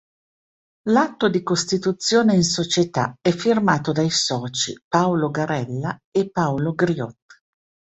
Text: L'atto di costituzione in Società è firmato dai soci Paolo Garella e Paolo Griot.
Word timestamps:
L'atto 0.87 1.29
di 1.29 1.43
costituzione 1.43 2.33
in 2.33 2.41
Società 2.43 3.13
è 3.21 3.29
firmato 3.29 3.91
dai 3.91 4.09
soci 4.09 4.75
Paolo 4.87 5.29
Garella 5.29 5.95
e 6.09 6.27
Paolo 6.31 6.73
Griot. 6.73 7.19